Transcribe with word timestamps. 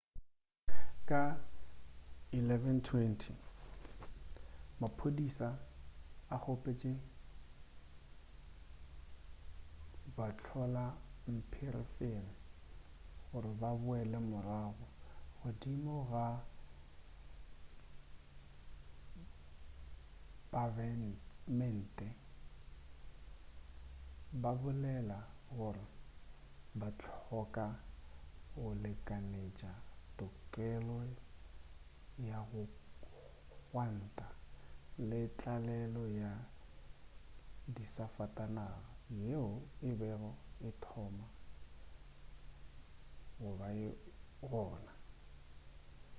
ka 1.09 1.21
11:20 2.33 3.31
maphodisa 4.81 5.47
a 6.33 6.35
kgopetše 6.43 6.93
bahlolampherefere 10.15 12.31
gore 13.29 13.51
ba 13.61 13.69
boele 13.81 14.19
morago 14.31 14.85
godimo 15.39 15.95
ga 16.11 16.25
pabemente 20.51 22.07
ba 24.41 24.51
bolela 24.61 25.19
gore 25.57 25.85
ba 26.79 26.87
hloka 27.13 27.65
go 28.55 28.65
lekanetša 28.83 29.71
tokelo 30.17 30.97
ya 32.27 32.37
go 32.49 32.61
gwanta 33.67 34.27
le 35.09 35.21
tlalelo 35.37 36.03
ya 36.21 36.31
disafatanaga 37.75 38.89
yeo 39.21 39.49
e 39.89 39.91
bego 39.99 40.31
e 40.67 40.69
thoma 40.83 41.27
go 43.39 43.49
ba 43.59 43.67
gona 44.51 44.93